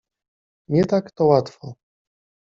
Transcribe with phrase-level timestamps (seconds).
[0.67, 1.73] —Nie tak to łatwo.